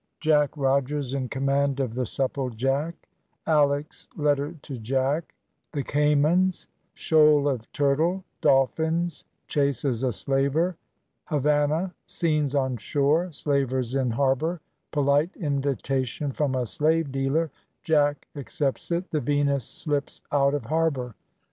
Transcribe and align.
JACK 0.19 0.57
ROGERS 0.57 1.13
IN 1.13 1.29
COMMAND 1.29 1.79
OF 1.79 1.93
THE 1.93 2.07
SUPPLEJACK 2.07 2.95
ALICK'S 3.45 4.07
LETTER 4.17 4.53
TO 4.63 4.79
JACK 4.79 5.35
THE 5.73 5.83
CAYMANS 5.83 6.67
SHOAL 6.95 7.47
OF 7.47 7.71
TURTLE 7.71 8.23
DOLPHINS 8.41 9.25
CHASES 9.47 10.01
A 10.01 10.11
SLAVER 10.11 10.75
HAVANNAH 11.25 11.93
SCENES 12.07 12.55
ON 12.55 12.77
SHORE 12.77 13.31
SLAVERS 13.31 13.93
IN 13.93 14.09
HARBOUR 14.09 14.59
POLITE 14.89 15.35
INVITATION 15.35 16.31
FROM 16.31 16.55
A 16.55 16.65
SLAVE 16.65 17.11
DEALER 17.11 17.51
JACK 17.83 18.27
ACCEPTS 18.33 18.89
IT 18.89 19.11
THE 19.11 19.21
VENUS 19.21 19.63
SLIPS 19.65 20.23
OUT 20.31 20.55
OF 20.55 20.65
HARBOUR. 20.65 21.13